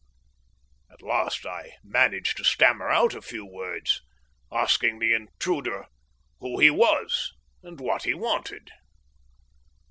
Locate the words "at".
0.89-1.03